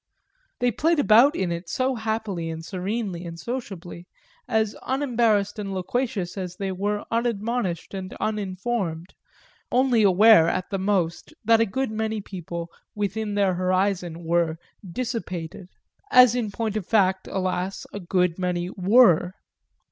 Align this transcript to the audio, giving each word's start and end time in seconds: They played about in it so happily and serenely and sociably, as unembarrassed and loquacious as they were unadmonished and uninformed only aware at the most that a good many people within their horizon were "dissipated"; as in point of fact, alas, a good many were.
They 0.59 0.71
played 0.71 0.97
about 0.97 1.35
in 1.35 1.51
it 1.51 1.69
so 1.69 1.93
happily 1.93 2.49
and 2.49 2.65
serenely 2.65 3.23
and 3.23 3.39
sociably, 3.39 4.07
as 4.47 4.75
unembarrassed 4.81 5.59
and 5.59 5.75
loquacious 5.75 6.39
as 6.39 6.55
they 6.55 6.71
were 6.71 7.05
unadmonished 7.11 7.93
and 7.93 8.11
uninformed 8.15 9.13
only 9.71 10.01
aware 10.01 10.49
at 10.49 10.71
the 10.71 10.79
most 10.79 11.35
that 11.45 11.59
a 11.61 11.67
good 11.67 11.91
many 11.91 12.19
people 12.19 12.69
within 12.95 13.35
their 13.35 13.53
horizon 13.53 14.23
were 14.23 14.57
"dissipated"; 14.91 15.69
as 16.09 16.33
in 16.33 16.49
point 16.49 16.75
of 16.75 16.87
fact, 16.87 17.27
alas, 17.27 17.85
a 17.93 17.99
good 17.99 18.39
many 18.39 18.71
were. 18.71 19.35